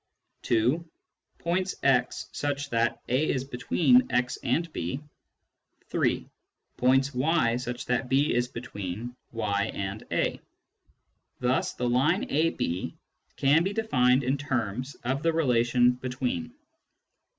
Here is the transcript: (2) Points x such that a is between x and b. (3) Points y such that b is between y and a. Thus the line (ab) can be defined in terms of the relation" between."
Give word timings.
(2) 0.41 0.83
Points 1.37 1.75
x 1.83 2.27
such 2.31 2.71
that 2.71 2.97
a 3.07 3.29
is 3.29 3.43
between 3.43 4.09
x 4.11 4.39
and 4.41 4.73
b. 4.73 4.99
(3) 5.89 6.27
Points 6.75 7.13
y 7.13 7.55
such 7.57 7.85
that 7.85 8.09
b 8.09 8.33
is 8.33 8.47
between 8.47 9.15
y 9.31 9.69
and 9.75 10.03
a. 10.11 10.41
Thus 11.39 11.73
the 11.75 11.87
line 11.87 12.23
(ab) 12.31 12.59
can 13.35 13.63
be 13.63 13.73
defined 13.73 14.23
in 14.23 14.39
terms 14.39 14.95
of 15.03 15.21
the 15.21 15.33
relation" 15.33 15.91
between." 16.01 16.51